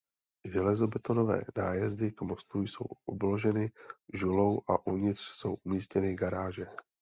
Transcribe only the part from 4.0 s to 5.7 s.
žulou a uvnitř jsou